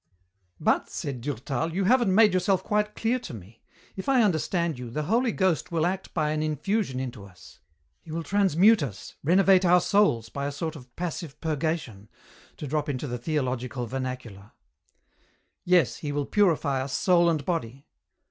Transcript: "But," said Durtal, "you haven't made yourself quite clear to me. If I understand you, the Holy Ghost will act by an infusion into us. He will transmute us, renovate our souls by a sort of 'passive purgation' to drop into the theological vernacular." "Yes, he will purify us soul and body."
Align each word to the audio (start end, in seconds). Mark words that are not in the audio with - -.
"But," 0.59 0.89
said 0.89 1.21
Durtal, 1.21 1.75
"you 1.75 1.83
haven't 1.83 2.15
made 2.15 2.33
yourself 2.33 2.63
quite 2.63 2.95
clear 2.95 3.19
to 3.19 3.35
me. 3.35 3.61
If 3.95 4.09
I 4.09 4.23
understand 4.23 4.79
you, 4.79 4.89
the 4.89 5.03
Holy 5.03 5.31
Ghost 5.31 5.71
will 5.71 5.85
act 5.85 6.11
by 6.15 6.31
an 6.31 6.41
infusion 6.41 6.99
into 6.99 7.23
us. 7.23 7.59
He 8.01 8.11
will 8.11 8.23
transmute 8.23 8.81
us, 8.81 9.13
renovate 9.23 9.63
our 9.63 9.79
souls 9.79 10.27
by 10.29 10.47
a 10.47 10.51
sort 10.51 10.75
of 10.75 10.95
'passive 10.95 11.39
purgation' 11.39 12.09
to 12.57 12.65
drop 12.65 12.89
into 12.89 13.05
the 13.05 13.19
theological 13.19 13.85
vernacular." 13.85 14.53
"Yes, 15.65 15.97
he 15.97 16.11
will 16.11 16.25
purify 16.25 16.81
us 16.81 16.97
soul 16.97 17.29
and 17.29 17.45
body." 17.45 17.85